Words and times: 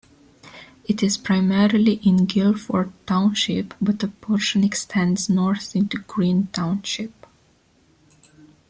It 0.85 1.03
is 1.03 1.15
primarily 1.15 1.99
in 2.03 2.25
Guilford 2.25 2.91
Township, 3.05 3.75
but 3.79 4.01
a 4.01 4.07
portion 4.07 4.63
extends 4.63 5.29
north 5.29 5.75
into 5.75 5.99
Greene 6.07 6.47
Township. 6.51 7.27